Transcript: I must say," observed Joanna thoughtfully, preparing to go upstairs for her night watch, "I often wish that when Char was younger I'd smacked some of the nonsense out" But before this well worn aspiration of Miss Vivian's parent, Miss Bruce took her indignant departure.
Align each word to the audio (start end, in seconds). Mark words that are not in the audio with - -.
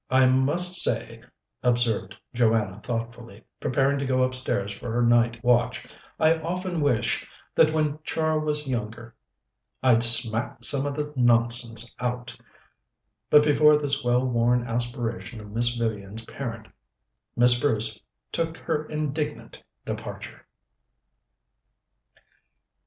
I 0.09 0.25
must 0.25 0.81
say," 0.81 1.21
observed 1.61 2.15
Joanna 2.33 2.79
thoughtfully, 2.83 3.43
preparing 3.59 3.99
to 3.99 4.05
go 4.07 4.23
upstairs 4.23 4.73
for 4.73 4.91
her 4.91 5.03
night 5.03 5.43
watch, 5.43 5.85
"I 6.19 6.39
often 6.39 6.81
wish 6.81 7.29
that 7.53 7.71
when 7.71 7.99
Char 8.03 8.39
was 8.39 8.67
younger 8.67 9.13
I'd 9.83 10.01
smacked 10.01 10.65
some 10.65 10.87
of 10.87 10.95
the 10.95 11.13
nonsense 11.15 11.95
out" 11.99 12.35
But 13.29 13.43
before 13.43 13.77
this 13.77 14.03
well 14.03 14.25
worn 14.25 14.63
aspiration 14.63 15.39
of 15.39 15.51
Miss 15.51 15.75
Vivian's 15.75 16.25
parent, 16.25 16.69
Miss 17.35 17.59
Bruce 17.59 17.99
took 18.31 18.57
her 18.57 18.85
indignant 18.85 19.61
departure. 19.85 20.47